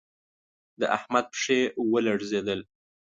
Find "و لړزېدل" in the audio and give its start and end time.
1.89-2.59